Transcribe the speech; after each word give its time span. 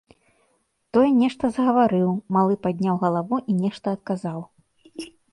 Той 0.97 1.07
нешта 1.17 1.43
загаварыў, 1.57 2.07
малы 2.37 2.55
падняў 2.63 2.95
галаву 3.03 3.37
і 3.53 3.57
нешта 3.65 3.93
адказаў. 3.99 4.39